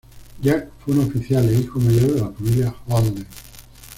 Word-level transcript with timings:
Jack 0.41 0.67
fue 0.79 0.95
un 0.95 1.01
oficial 1.01 1.47
e 1.47 1.59
hijo 1.59 1.79
mayor 1.79 2.13
de 2.15 2.21
la 2.21 2.31
familia 2.31 2.75
Holden. 2.87 3.27